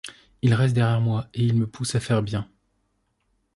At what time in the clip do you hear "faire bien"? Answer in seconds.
1.99-2.49